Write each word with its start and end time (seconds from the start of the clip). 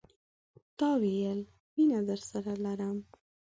تا 0.77 0.89
ویل، 1.01 1.41
میینه 1.73 1.99
درسره 2.09 2.53
لرم 2.63 2.97